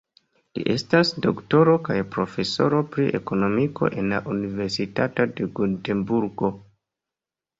Li 0.57 0.61
estas 0.75 1.09
doktoro 1.25 1.73
kaj 1.89 1.97
profesoro 2.15 2.79
pri 2.95 3.05
Ekonomiko 3.19 3.91
en 4.03 4.09
la 4.13 4.21
Universitato 4.33 5.27
de 5.41 5.49
Gotenburgo. 5.59 6.53